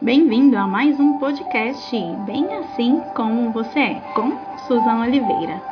[0.00, 1.90] Bem-vindo a mais um podcast
[2.26, 4.30] Bem Assim Como Você É, com
[4.66, 5.62] Suzana Oliveira.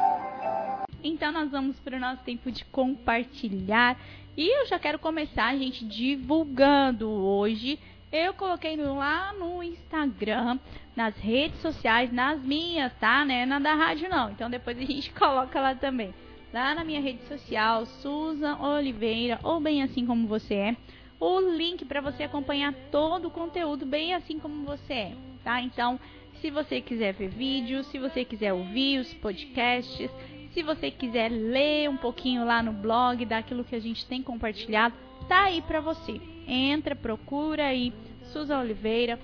[1.02, 3.98] Então, nós vamos para o nosso tempo de compartilhar
[4.34, 7.78] e eu já quero começar, gente, divulgando hoje.
[8.10, 10.58] Eu coloquei lá no Instagram,
[10.96, 13.26] nas redes sociais, nas minhas, tá?
[13.26, 13.44] Né?
[13.44, 14.30] Na da rádio não.
[14.30, 16.14] Então depois a gente coloca lá também.
[16.50, 20.76] Lá na minha rede social, Susan Oliveira, ou bem assim como você é
[21.18, 25.60] o link para você acompanhar todo o conteúdo bem assim como você é, tá?
[25.60, 25.98] Então,
[26.40, 30.10] se você quiser ver vídeos, se você quiser ouvir os podcasts,
[30.52, 34.94] se você quiser ler um pouquinho lá no blog daquilo que a gente tem compartilhado,
[35.28, 36.20] tá aí para você.
[36.46, 37.92] Entra, procura aí
[38.32, 39.18] Suza Oliveira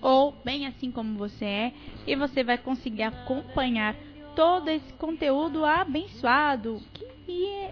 [0.00, 1.72] ou bem assim como você é
[2.06, 3.94] e você vai conseguir acompanhar
[4.34, 7.04] todo esse conteúdo abençoado que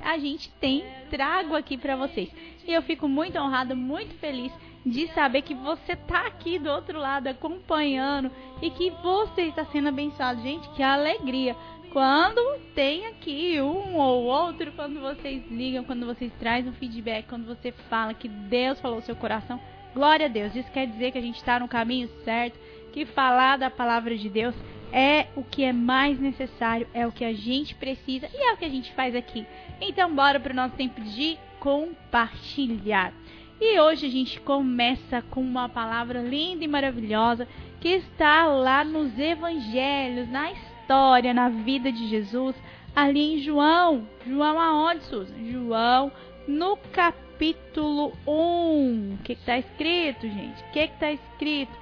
[0.03, 2.31] a gente tem trago aqui para vocês.
[2.67, 4.53] E eu fico muito honrada, muito feliz
[4.85, 8.31] de saber que você tá aqui do outro lado acompanhando
[8.63, 10.43] e que você está sendo abençoado.
[10.43, 11.57] Gente, que alegria!
[11.93, 17.47] Quando tem aqui um ou outro, quando vocês ligam, quando vocês trazem um feedback, quando
[17.47, 19.59] você fala que Deus falou seu coração,
[19.95, 20.55] glória a Deus.
[20.55, 22.59] Isso quer dizer que a gente está no caminho certo,
[22.93, 24.55] que falar da palavra de Deus
[24.93, 28.57] é o que é mais necessário, é o que a gente precisa e é o
[28.57, 29.47] que a gente faz aqui.
[29.81, 33.13] Então, bora para o nosso tempo de compartilhar.
[33.61, 37.47] E hoje a gente começa com uma palavra linda e maravilhosa
[37.81, 42.55] que está lá nos evangelhos, na história, na vida de Jesus,
[42.95, 44.07] ali em João.
[44.27, 45.45] João aonde, Susan?
[45.51, 46.13] João,
[46.47, 49.15] no capítulo 1.
[49.15, 50.63] O que está escrito, gente?
[50.63, 51.73] O que está escrito?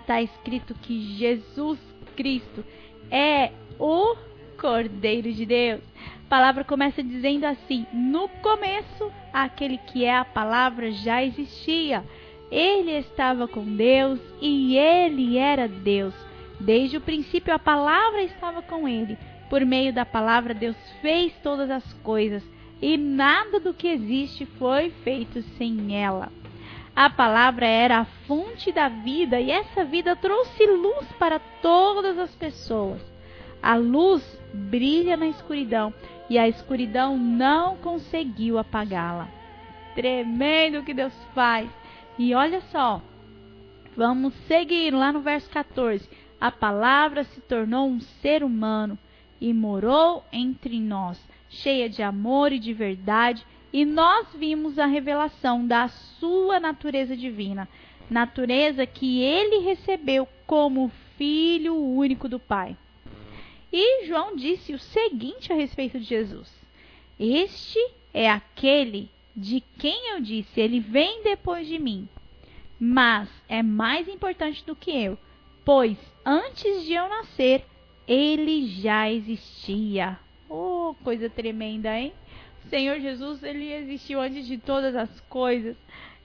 [0.00, 1.78] Está escrito que Jesus
[2.20, 2.62] Cristo
[3.10, 4.14] é o
[4.60, 5.80] Cordeiro de Deus.
[6.26, 12.04] A palavra começa dizendo assim: No começo, aquele que é a palavra já existia.
[12.50, 16.12] Ele estava com Deus e ele era Deus.
[16.60, 19.16] Desde o princípio, a palavra estava com ele.
[19.48, 22.42] Por meio da palavra, Deus fez todas as coisas
[22.82, 26.30] e nada do que existe foi feito sem ela.
[27.00, 32.34] A palavra era a fonte da vida e essa vida trouxe luz para todas as
[32.34, 33.00] pessoas.
[33.62, 34.22] A luz
[34.52, 35.94] brilha na escuridão
[36.28, 39.30] e a escuridão não conseguiu apagá-la.
[39.94, 41.70] Tremendo que Deus faz.
[42.18, 43.00] E olha só,
[43.96, 46.06] vamos seguir lá no verso 14.
[46.38, 48.98] A palavra se tornou um ser humano
[49.40, 51.18] e morou entre nós,
[51.48, 57.68] cheia de amor e de verdade e nós vimos a revelação da sua natureza divina,
[58.10, 62.76] natureza que ele recebeu como filho único do Pai.
[63.72, 66.52] E João disse o seguinte a respeito de Jesus:
[67.18, 67.78] Este
[68.12, 72.08] é aquele de quem eu disse, ele vem depois de mim,
[72.78, 75.16] mas é mais importante do que eu,
[75.64, 77.64] pois antes de eu nascer,
[78.08, 80.18] ele já existia.
[80.48, 82.12] Oh, coisa tremenda, hein?
[82.68, 85.76] Senhor Jesus, ele existiu antes de todas as coisas.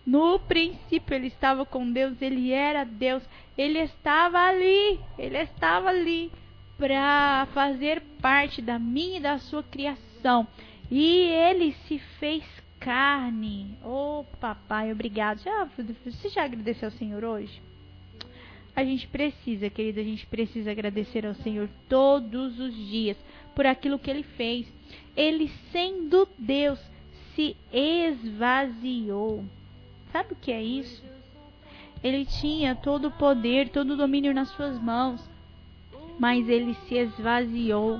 [0.05, 3.23] No princípio ele estava com Deus, ele era Deus,
[3.57, 6.31] ele estava ali, ele estava ali
[6.77, 10.47] para fazer parte da minha e da sua criação.
[10.91, 12.43] E ele se fez
[12.79, 13.75] carne.
[13.83, 15.41] Oh, papai, obrigado.
[15.41, 17.61] Já, você já agradeceu ao Senhor hoje?
[18.75, 23.17] A gente precisa, querida, a gente precisa agradecer ao Senhor todos os dias
[23.55, 24.67] por aquilo que ele fez.
[25.15, 26.79] Ele, sendo Deus,
[27.33, 29.43] se esvaziou.
[30.11, 31.03] Sabe o que é isso?
[32.03, 35.27] Ele tinha todo o poder, todo o domínio nas suas mãos,
[36.19, 37.99] mas ele se esvaziou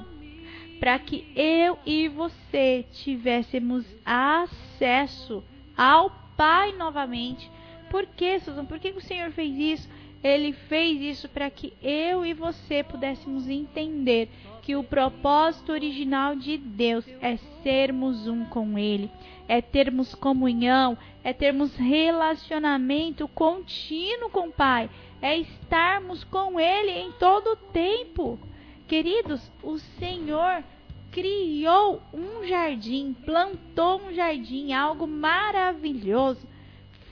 [0.79, 5.43] para que eu e você tivéssemos acesso
[5.75, 7.49] ao Pai novamente.
[7.89, 8.65] Por que, Susan?
[8.65, 9.89] Por que o Senhor fez isso?
[10.21, 14.29] Ele fez isso para que eu e você pudéssemos entender
[14.65, 19.11] que o propósito original de Deus é sermos um com Ele,
[19.47, 24.89] é termos comunhão, é termos relacionamento contínuo com o Pai,
[25.21, 28.39] é estarmos com Ele em todo o tempo.
[28.88, 30.63] Queridos, o Senhor
[31.11, 36.41] criou um jardim, plantou um jardim, algo maravilhoso,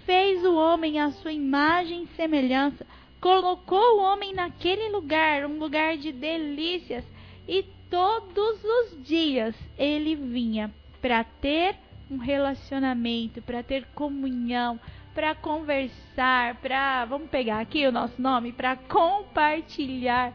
[0.07, 2.83] fez o homem à sua imagem e semelhança
[3.23, 7.05] colocou o homem naquele lugar, um lugar de delícias,
[7.47, 11.75] e todos os dias ele vinha para ter
[12.09, 14.79] um relacionamento, para ter comunhão,
[15.13, 20.33] para conversar, para, vamos pegar aqui o nosso nome, para compartilhar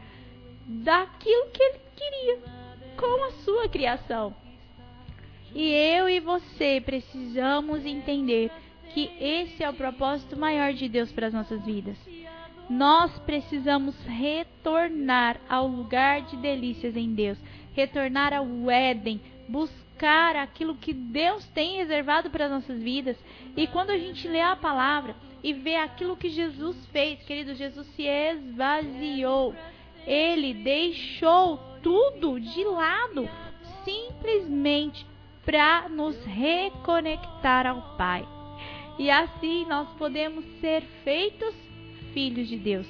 [0.66, 2.38] daquilo que ele queria
[2.96, 4.34] com a sua criação.
[5.54, 8.50] E eu e você precisamos entender
[8.92, 11.96] que esse é o propósito maior de Deus para as nossas vidas.
[12.68, 17.38] Nós precisamos retornar ao lugar de delícias em Deus,
[17.74, 23.16] retornar ao Éden, buscar aquilo que Deus tem reservado para as nossas vidas.
[23.56, 27.86] E quando a gente lê a palavra e vê aquilo que Jesus fez, querido, Jesus
[27.96, 29.54] se esvaziou.
[30.06, 33.28] Ele deixou tudo de lado,
[33.84, 35.06] simplesmente
[35.44, 38.28] para nos reconectar ao Pai.
[38.98, 41.67] E assim nós podemos ser feitos
[42.12, 42.86] filhos de Deus.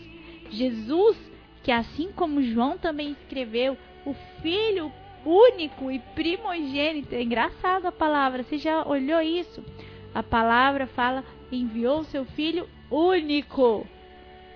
[0.51, 1.17] Jesus,
[1.63, 4.93] que assim como João também escreveu, o filho
[5.25, 7.15] único e primogênito.
[7.15, 9.63] É engraçado a palavra, você já olhou isso?
[10.15, 13.87] A palavra fala enviou seu filho único.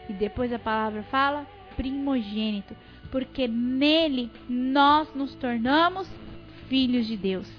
[0.09, 2.77] E depois a palavra fala primogênito,
[3.11, 6.09] porque nele nós nos tornamos
[6.69, 7.51] filhos de Deus.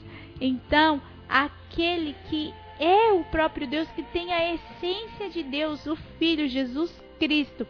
[0.42, 6.48] Então, aquele que é o próprio Deus, que tem a essência de Deus, o Filho
[6.48, 7.68] Jesus Cristo,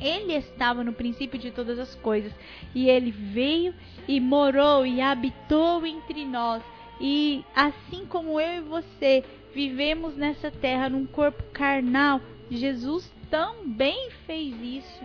[0.00, 2.32] ele estava no princípio de todas as coisas
[2.74, 3.74] e ele veio
[4.08, 6.62] e morou e habitou entre nós.
[6.98, 9.24] E assim como eu e você
[9.54, 12.20] vivemos nessa terra num corpo carnal,
[12.50, 15.04] Jesus também fez isso.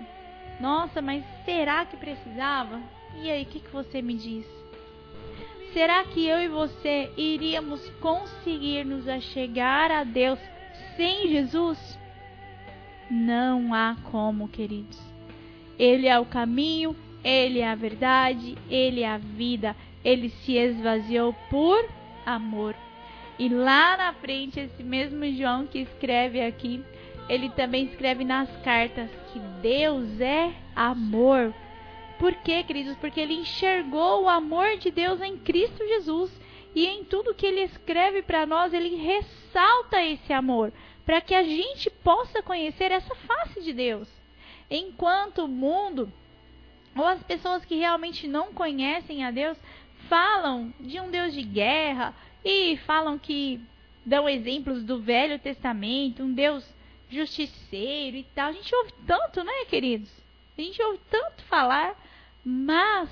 [0.60, 2.82] Nossa, mas será que precisava?
[3.22, 4.46] E aí, o que, que você me diz?
[5.76, 10.40] Será que eu e você iríamos conseguir nos achegar a Deus
[10.96, 12.00] sem Jesus?
[13.12, 14.98] Não há como, queridos.
[15.78, 19.76] Ele é o caminho, ele é a verdade, ele é a vida.
[20.02, 21.86] Ele se esvaziou por
[22.26, 22.74] amor.
[23.38, 26.82] E lá na frente, esse mesmo João que escreve aqui,
[27.28, 31.54] ele também escreve nas cartas que Deus é amor.
[32.20, 32.96] Por quê, queridos?
[32.98, 36.32] Porque ele enxergou o amor de Deus em Cristo Jesus.
[36.74, 40.74] E em tudo que ele escreve para nós, ele ressalta esse amor
[41.06, 44.10] para que a gente possa conhecer essa face de Deus.
[44.70, 46.12] Enquanto o mundo
[46.96, 49.58] ou as pessoas que realmente não conhecem a Deus
[50.10, 53.60] falam de um Deus de guerra e falam que
[54.06, 56.66] dão exemplos do Velho Testamento, um Deus
[57.10, 58.50] justiceiro e tal.
[58.50, 60.25] A gente ouve tanto, né, queridos?
[60.58, 61.96] A gente ouve tanto falar,
[62.44, 63.10] mas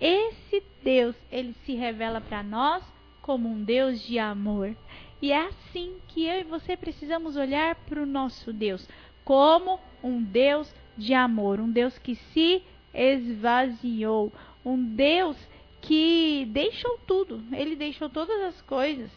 [0.00, 2.82] esse Deus, ele se revela para nós
[3.20, 4.74] como um Deus de amor.
[5.20, 8.88] E é assim que eu e você precisamos olhar para o nosso Deus,
[9.24, 12.62] como um Deus de amor, um Deus que se
[12.92, 14.32] esvaziou,
[14.64, 15.36] um Deus
[15.80, 19.10] que deixou tudo, ele deixou todas as coisas,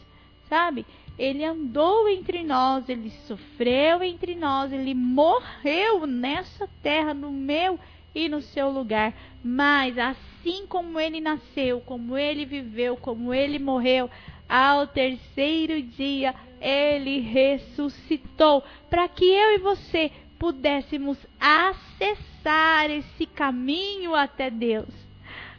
[0.48, 0.86] sabe?
[1.18, 7.78] Ele andou entre nós, ele sofreu entre nós, ele morreu nessa terra, no meu
[8.14, 9.14] e no seu lugar.
[9.42, 14.10] Mas assim como ele nasceu, como ele viveu, como ele morreu,
[14.48, 24.50] ao terceiro dia ele ressuscitou, para que eu e você pudéssemos acessar esse caminho até
[24.50, 24.88] Deus.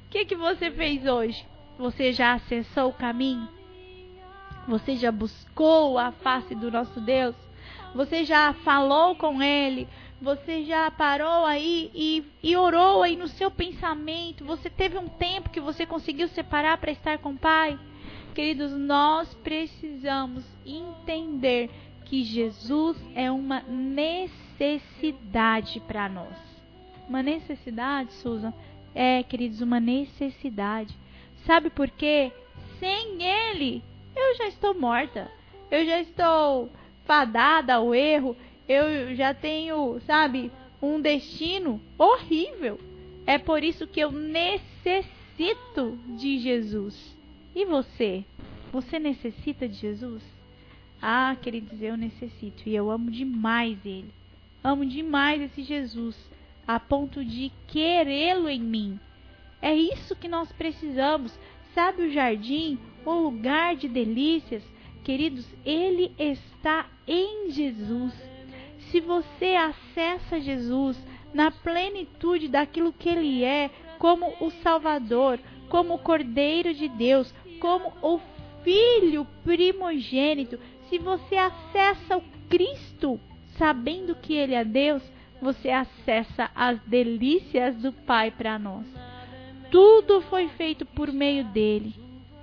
[0.06, 1.46] O que, que você fez hoje?
[1.78, 3.57] Você já acessou o caminho?
[4.68, 7.36] Você já buscou a face do nosso Deus?
[7.96, 9.88] Você já falou com Ele?
[10.22, 14.44] Você já parou aí e, e orou aí no seu pensamento?
[14.46, 17.80] Você teve um tempo que você conseguiu separar para estar com o Pai?
[18.34, 21.70] Queridos, nós precisamos entender
[22.06, 26.36] que Jesus é uma necessidade para nós.
[27.08, 28.54] Uma necessidade, Susan?
[28.94, 30.94] É, queridos, uma necessidade.
[31.46, 32.34] Sabe por quê?
[32.80, 33.82] Sem Ele,
[34.18, 35.32] eu já estou morta.
[35.70, 36.70] Eu já estou
[37.06, 38.36] fadada ao erro.
[38.68, 42.80] Eu já tenho, sabe, um destino horrível.
[43.26, 47.16] É por isso que eu necessito de Jesus.
[47.56, 48.24] E você?
[48.72, 50.24] Você necessita de Jesus?
[51.02, 52.68] Ah, queridos, eu necessito.
[52.68, 54.12] E eu amo demais ele.
[54.64, 56.18] Amo demais esse Jesus.
[56.68, 59.00] A ponto de querê-lo em mim.
[59.62, 61.38] É isso que nós precisamos.
[61.78, 64.64] Sabe o jardim, o lugar de delícias?
[65.04, 68.16] Queridos, ele está em Jesus.
[68.90, 70.98] Se você acessa Jesus
[71.32, 73.70] na plenitude daquilo que ele é,
[74.00, 78.20] como o Salvador, como o Cordeiro de Deus, como o
[78.64, 80.58] filho primogênito.
[80.90, 83.20] Se você acessa o Cristo
[83.56, 85.04] sabendo que ele é Deus,
[85.40, 89.07] você acessa as delícias do Pai para nós.
[89.72, 91.94] Tudo foi feito por meio dele,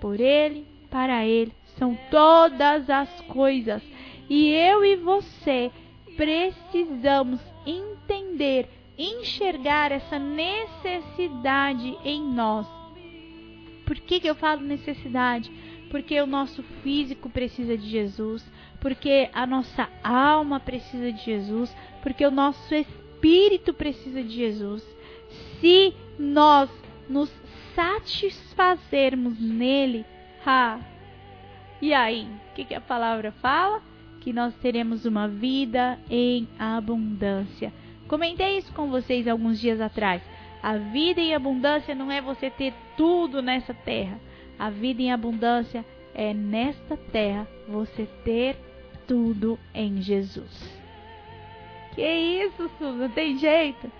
[0.00, 1.52] por ele, para ele.
[1.78, 3.82] São todas as coisas.
[4.28, 5.70] E eu e você
[6.16, 12.66] precisamos entender, enxergar essa necessidade em nós
[13.84, 15.50] por que, que eu falo necessidade?
[15.90, 18.44] Porque o nosso físico precisa de Jesus,
[18.80, 24.82] porque a nossa alma precisa de Jesus, porque o nosso espírito precisa de Jesus.
[25.60, 26.70] Se nós
[27.08, 27.30] nos
[27.74, 30.04] satisfazermos nele,
[30.44, 30.78] ha,
[31.84, 33.82] e aí, o que, que a palavra fala?
[34.20, 37.70] Que nós teremos uma vida em abundância.
[38.08, 40.22] Comentei isso com vocês alguns dias atrás.
[40.62, 44.18] A vida em abundância não é você ter tudo nessa terra.
[44.58, 45.84] A vida em abundância
[46.14, 48.56] é nesta terra você ter
[49.06, 50.80] tudo em Jesus.
[51.94, 53.10] Que isso, Susan?
[53.10, 53.92] Tem jeito?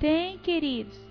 [0.00, 1.05] Tem, queridos.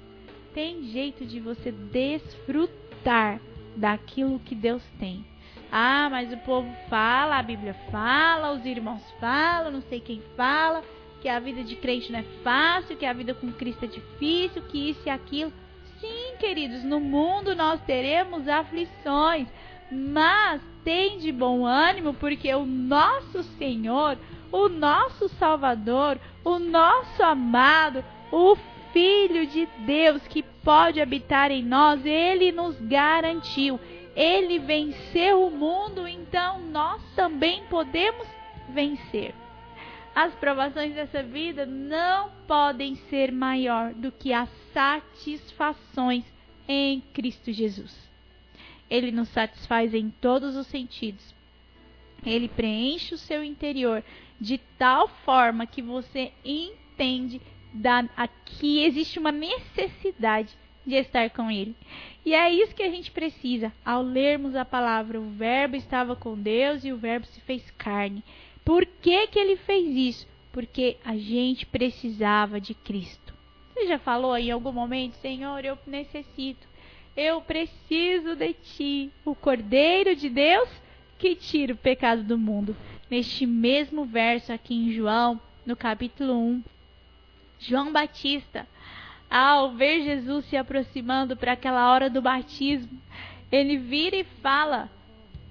[0.55, 3.41] Tem jeito de você desfrutar
[3.75, 5.25] daquilo que Deus tem.
[5.69, 10.81] Ah, mas o povo fala, a Bíblia fala, os irmãos falam, não sei quem fala,
[11.21, 14.62] que a vida de crente não é fácil, que a vida com Cristo é difícil,
[14.69, 15.51] que isso e aquilo.
[16.00, 19.50] Sim, queridos, no mundo nós teremos aflições,
[19.91, 24.17] mas tem de bom ânimo, porque o nosso Senhor,
[24.53, 28.55] o nosso Salvador, o nosso amado, o
[28.96, 33.78] Filho de Deus que pode habitar em nós, ele nos garantiu.
[34.16, 38.25] Ele venceu o mundo, então nós também podemos
[38.70, 39.36] vencer.
[40.16, 46.24] As provações dessa vida não podem ser maior do que as satisfações
[46.66, 48.10] em Cristo Jesus.
[48.90, 51.36] Ele nos satisfaz em todos os sentidos.
[52.25, 54.02] Ele preenche o seu interior
[54.40, 57.42] de tal forma que você entende
[57.75, 58.03] da,
[58.46, 60.50] que existe uma necessidade
[60.86, 61.75] de estar com Ele.
[62.25, 65.20] E é isso que a gente precisa ao lermos a palavra.
[65.20, 68.24] O Verbo estava com Deus e o Verbo se fez carne.
[68.63, 70.27] Por que, que ele fez isso?
[70.51, 73.34] Porque a gente precisava de Cristo.
[73.74, 76.67] Você já falou em algum momento, Senhor, eu necessito
[77.15, 80.67] eu preciso de ti, o Cordeiro de Deus
[81.17, 82.75] que tira o pecado do mundo.
[83.10, 86.63] Neste mesmo verso aqui em João, no capítulo 1,
[87.59, 88.67] João Batista,
[89.29, 93.01] ao ver Jesus se aproximando para aquela hora do batismo,
[93.51, 94.89] ele vira e fala: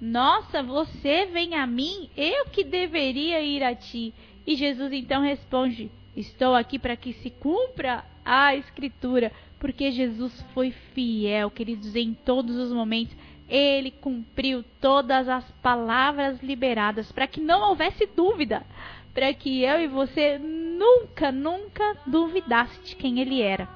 [0.00, 4.14] Nossa, você vem a mim, eu que deveria ir a ti.
[4.46, 9.32] E Jesus então responde: Estou aqui para que se cumpra a Escritura
[9.64, 13.16] porque Jesus foi fiel, queridos, em todos os momentos.
[13.49, 18.62] Ele cumpriu todas as palavras liberadas para que não houvesse dúvida,
[19.14, 23.68] para que eu e você nunca, nunca duvidasse de quem ele era.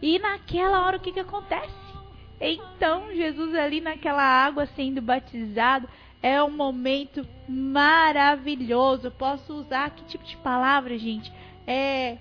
[0.00, 1.74] E naquela hora o que, que acontece?
[2.40, 5.88] Então, Jesus ali naquela água sendo batizado
[6.22, 9.10] é um momento maravilhoso.
[9.10, 11.32] Posso usar que tipo de palavra, gente?
[11.66, 12.16] É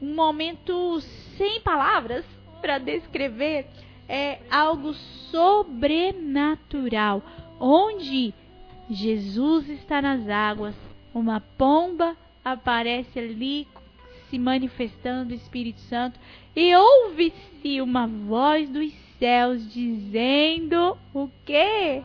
[0.00, 1.00] um momento
[1.36, 2.24] sem palavras
[2.60, 3.66] para descrever
[4.08, 4.92] é algo
[5.30, 7.22] sobrenatural,
[7.58, 8.34] onde
[8.90, 10.74] Jesus está nas águas,
[11.14, 13.68] uma pomba aparece ali
[14.28, 16.18] se manifestando o Espírito Santo
[16.56, 22.02] e ouve-se uma voz dos céus dizendo o quê?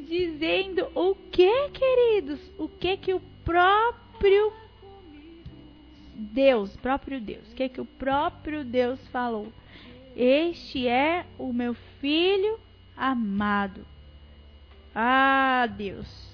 [0.00, 2.40] Dizendo o que, queridos?
[2.58, 4.52] O que que o próprio
[6.20, 7.50] Deus, próprio Deus.
[7.50, 9.50] O que, que o próprio Deus falou?
[10.14, 12.58] Este é o meu filho
[12.96, 13.86] amado.
[14.94, 16.29] Ah, Deus.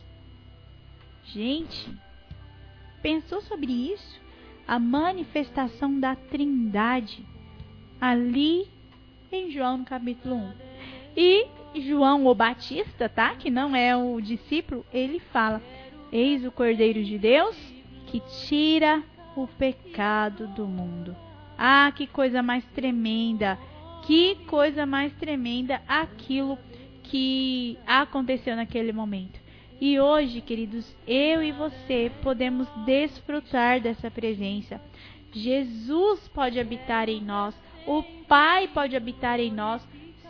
[1.37, 1.87] Gente,
[3.03, 4.19] pensou sobre isso?
[4.67, 7.23] A manifestação da Trindade
[8.01, 8.67] ali
[9.31, 10.53] em João no capítulo 1.
[11.15, 13.35] E João o Batista, tá?
[13.35, 15.61] Que não é o discípulo, ele fala:
[16.11, 17.55] Eis o Cordeiro de Deus
[18.07, 19.03] que tira
[19.37, 21.15] o pecado do mundo.
[21.59, 23.59] Ah, que coisa mais tremenda!
[24.07, 26.59] Que coisa mais tremenda aquilo
[27.03, 29.45] que aconteceu naquele momento.
[29.81, 34.81] E hoje, queridos, eu e você podemos desfrutar dessa presença.
[35.33, 37.55] Jesus pode habitar em nós,
[37.87, 39.87] o Pai pode habitar em nós,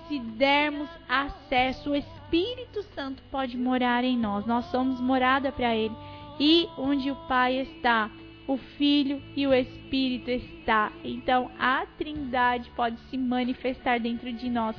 [0.08, 4.46] se dermos acesso, o Espírito Santo pode morar em nós.
[4.46, 5.94] Nós somos morada para Ele.
[6.38, 8.10] E onde o Pai está,
[8.46, 10.92] o Filho e o Espírito está.
[11.02, 14.76] Então a Trindade pode se manifestar dentro de nós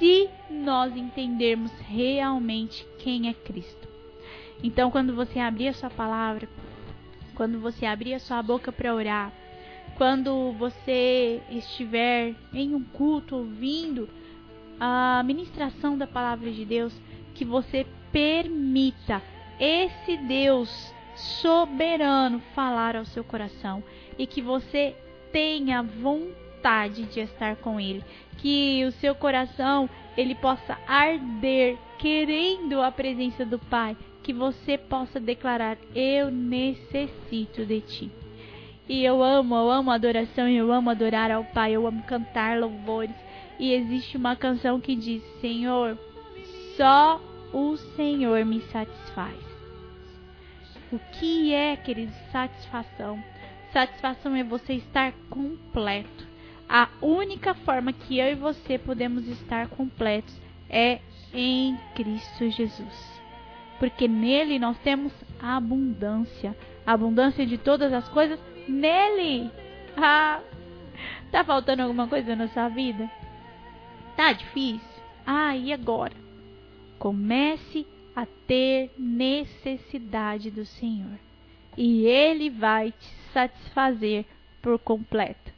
[0.00, 3.86] se nós entendermos realmente quem é Cristo.
[4.62, 6.48] Então, quando você abrir a sua palavra,
[7.34, 9.30] quando você abrir a sua boca para orar,
[9.96, 14.08] quando você estiver em um culto ouvindo
[14.80, 16.98] a ministração da palavra de Deus,
[17.34, 19.22] que você permita
[19.58, 23.84] esse Deus soberano falar ao seu coração
[24.18, 24.96] e que você
[25.30, 26.49] tenha vontade
[26.88, 28.04] de estar com ele,
[28.38, 35.18] que o seu coração ele possa arder querendo a presença do Pai, que você possa
[35.18, 38.10] declarar: Eu necessito de ti.
[38.88, 43.14] E eu amo, eu amo adoração, eu amo adorar ao Pai, eu amo cantar louvores.
[43.58, 45.98] E existe uma canção que diz: Senhor,
[46.76, 47.20] só
[47.52, 49.38] o Senhor me satisfaz.
[50.92, 53.22] O que é, querido, satisfação?
[53.72, 56.29] Satisfação é você estar completo.
[56.72, 60.32] A única forma que eu e você podemos estar completos
[60.68, 61.00] é
[61.34, 63.20] em Cristo Jesus.
[63.80, 66.56] Porque nele nós temos abundância.
[66.86, 69.50] Abundância de todas as coisas nele.
[70.02, 70.40] Ah,
[71.32, 73.10] tá faltando alguma coisa na sua vida?
[74.16, 75.02] Tá difícil?
[75.26, 76.14] Ah, e agora?
[76.96, 77.84] Comece
[78.14, 81.18] a ter necessidade do Senhor.
[81.76, 84.24] E Ele vai te satisfazer
[84.62, 85.52] por completo.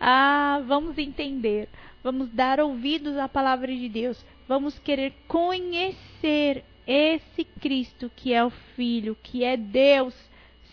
[0.00, 1.68] Ah, vamos entender.
[2.02, 4.24] Vamos dar ouvidos à palavra de Deus.
[4.48, 10.14] Vamos querer conhecer esse Cristo que é o Filho, que é Deus,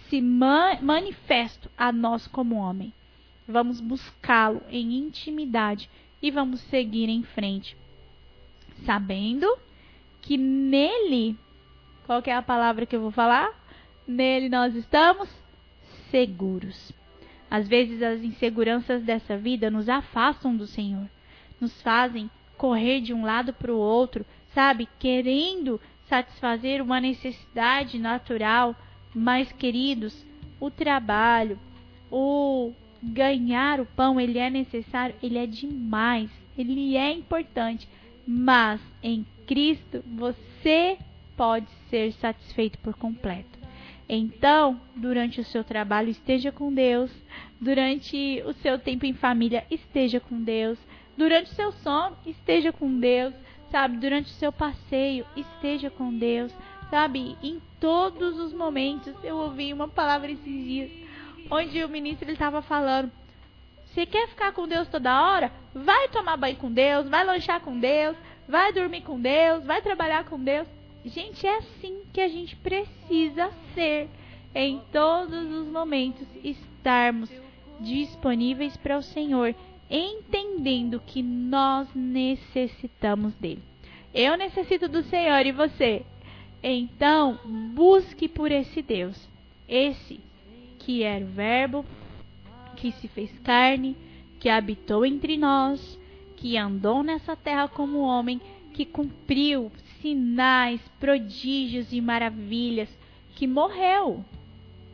[0.09, 2.93] se man manifesto a nós como homem.
[3.47, 5.89] Vamos buscá-lo em intimidade
[6.21, 7.77] e vamos seguir em frente,
[8.85, 9.47] sabendo
[10.21, 11.37] que nele,
[12.05, 13.49] qual é a palavra que eu vou falar?
[14.07, 15.29] Nele nós estamos
[16.09, 16.91] seguros.
[17.49, 21.09] Às vezes as inseguranças dessa vida nos afastam do Senhor,
[21.59, 24.87] nos fazem correr de um lado para o outro, sabe?
[24.99, 28.75] Querendo satisfazer uma necessidade natural,
[29.13, 30.25] mas queridos,
[30.59, 31.59] o trabalho,
[32.11, 37.87] o ganhar o pão, ele é necessário, ele é demais, ele é importante,
[38.25, 40.97] mas em Cristo você
[41.35, 43.56] pode ser satisfeito por completo.
[44.09, 47.11] Então, durante o seu trabalho, esteja com Deus.
[47.59, 50.77] Durante o seu tempo em família, esteja com Deus.
[51.17, 53.33] Durante o seu sono, esteja com Deus
[53.71, 53.97] sabe?
[53.97, 56.53] Durante o seu passeio, esteja com Deus,
[56.89, 57.37] sabe?
[57.41, 59.13] Em todos os momentos.
[59.23, 60.91] Eu ouvi uma palavra esses dias,
[61.49, 63.11] onde o ministro estava falando:
[63.85, 65.51] você quer ficar com Deus toda hora?
[65.73, 68.15] Vai tomar banho com Deus, vai lanchar com Deus,
[68.47, 70.67] vai dormir com Deus, vai trabalhar com Deus.
[71.07, 74.09] Gente, é assim que a gente precisa ser
[74.53, 77.29] em todos os momentos, estarmos
[77.79, 79.55] disponíveis para o Senhor
[79.89, 83.61] entendendo que nós necessitamos dele.
[84.13, 86.03] Eu necessito do Senhor e você.
[86.61, 87.39] Então,
[87.73, 89.29] busque por esse Deus,
[89.67, 90.19] esse
[90.79, 91.85] que era o Verbo,
[92.75, 93.95] que se fez carne,
[94.39, 95.99] que habitou entre nós,
[96.35, 98.41] que andou nessa terra como homem,
[98.73, 99.71] que cumpriu
[100.07, 102.89] sinais, prodígios e maravilhas,
[103.35, 104.23] que morreu,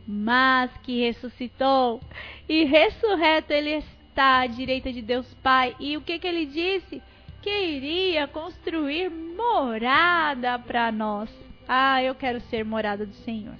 [0.07, 2.01] mas que ressuscitou,
[2.49, 5.75] e ressurreto ele está à direita de Deus Pai.
[5.79, 7.01] E o que, que ele disse?
[7.41, 11.29] Que iria construir morada para nós.
[11.67, 13.55] Ah, eu quero ser morada do Senhor.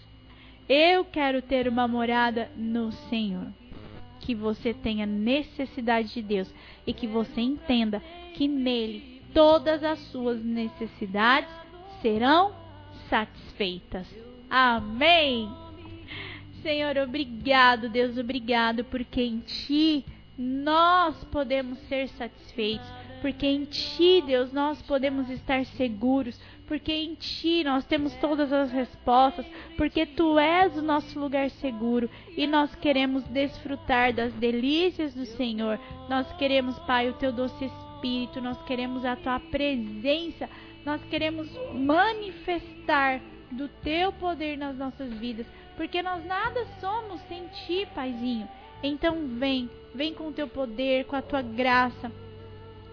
[0.68, 3.48] Eu quero ter uma morada no Senhor.
[4.20, 6.54] Que você tenha necessidade de Deus
[6.88, 8.02] e que você entenda
[8.34, 11.50] que nele todas as suas necessidades
[12.02, 12.54] serão
[13.10, 14.08] satisfeitas.
[14.50, 15.50] Amém.
[16.62, 20.06] Senhor, obrigado, Deus, obrigado, porque em Ti
[20.38, 22.88] nós podemos ser satisfeitos,
[23.22, 28.72] porque em Ti, Deus, nós podemos estar seguros, porque em Ti nós temos todas as
[28.72, 29.46] respostas,
[29.78, 35.80] porque Tu és o nosso lugar seguro e nós queremos desfrutar das delícias do Senhor.
[36.10, 37.70] Nós queremos, Pai, o Teu doce
[38.04, 40.50] Espírito, nós queremos a Tua presença,
[40.86, 47.88] nós queremos manifestar do Teu poder nas nossas vidas, porque nós nada somos sem Ti,
[47.96, 48.46] Paizinho.
[48.84, 52.12] Então vem, vem com o teu poder, com a tua graça,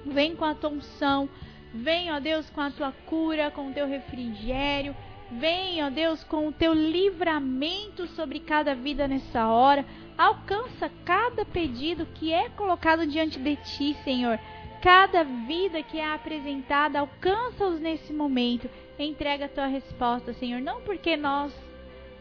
[0.07, 1.29] vem com a tua unção,
[1.75, 4.94] vem, ó Deus, com a tua cura, com o teu refrigério,
[5.33, 9.85] vem, ó Deus, com o teu livramento sobre cada vida nessa hora.
[10.16, 14.38] Alcança cada pedido que é colocado diante de ti, Senhor.
[14.83, 18.69] Cada vida que é apresentada, alcança-os nesse momento.
[18.99, 20.61] Entrega a tua resposta, Senhor.
[20.61, 21.53] Não porque nós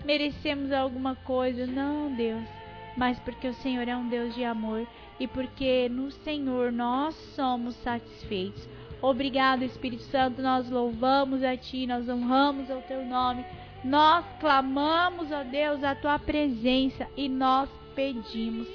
[0.05, 2.59] merecemos alguma coisa, não, Deus
[2.99, 4.85] mas porque o Senhor é um Deus de amor
[5.17, 8.67] e porque no Senhor nós somos satisfeitos.
[9.01, 13.45] Obrigado, Espírito Santo, nós louvamos a Ti, nós honramos o Teu nome,
[13.85, 18.67] nós clamamos a Deus a Tua presença e nós pedimos,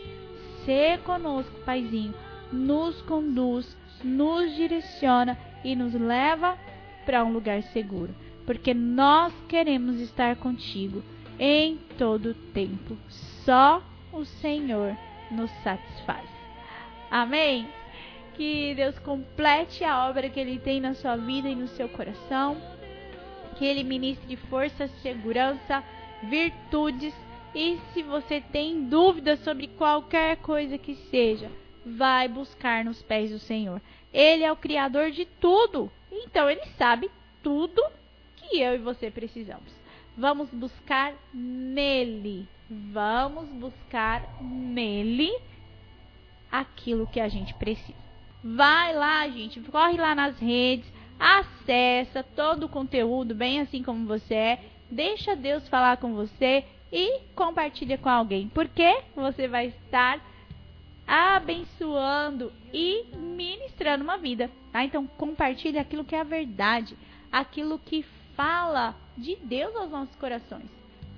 [0.64, 2.14] se conosco, Paizinho,
[2.54, 6.56] nos conduz, nos direciona e nos leva
[7.04, 8.14] para um lugar seguro,
[8.46, 11.02] porque nós queremos estar contigo
[11.38, 12.96] em todo o tempo.
[13.44, 14.96] Só o Senhor
[15.30, 16.28] nos satisfaz.
[17.10, 17.68] Amém?
[18.34, 22.56] Que Deus complete a obra que Ele tem na sua vida e no seu coração.
[23.56, 25.82] que Ele ministre força, segurança,
[26.24, 27.14] virtudes.
[27.54, 31.48] E se você tem dúvidas sobre qualquer coisa que seja,
[31.84, 33.80] vai buscar nos pés do Senhor.
[34.12, 35.90] Ele é o Criador de tudo.
[36.10, 37.10] Então Ele sabe
[37.42, 37.82] tudo
[38.36, 39.72] que eu e você precisamos.
[40.16, 42.48] Vamos buscar nele.
[42.70, 45.36] Vamos buscar nele
[46.50, 48.04] aquilo que a gente precisa.
[48.42, 54.34] Vai lá, gente, corre lá nas redes, acessa todo o conteúdo, bem assim como você
[54.34, 54.64] é.
[54.90, 60.20] Deixa Deus falar com você e compartilha com alguém, porque você vai estar
[61.06, 64.84] abençoando e ministrando uma vida, tá?
[64.84, 66.96] Então compartilhe aquilo que é a verdade,
[67.30, 68.04] aquilo que
[68.36, 70.68] fala de Deus aos nossos corações.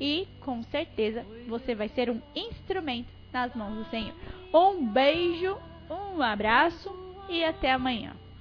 [0.00, 4.14] E com certeza você vai ser um instrumento nas mãos do Senhor.
[4.52, 5.56] Um beijo,
[5.90, 6.94] um abraço
[7.28, 8.14] e até amanhã.